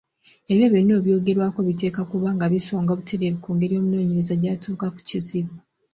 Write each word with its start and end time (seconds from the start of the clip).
Ebyo 0.51 0.65
byonna 0.71 0.93
ebyogerwako 0.99 1.59
biteekwa 1.67 1.99
okuba 2.05 2.29
nga 2.35 2.45
bisonga 2.53 2.91
butereevu 2.97 3.37
ku 3.43 3.49
ngeri 3.55 3.73
omunoonyereza 3.75 4.33
gy’atuuka 4.41 4.85
ku 4.93 4.99
kizibu. 5.09 5.55